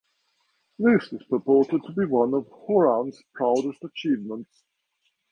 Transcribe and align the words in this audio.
This 0.79 1.13
is 1.13 1.21
purported 1.29 1.83
to 1.83 1.91
be 1.91 2.05
one 2.05 2.33
of 2.33 2.47
Horan’s 2.49 3.21
proudest 3.35 3.83
achievements. 3.83 4.63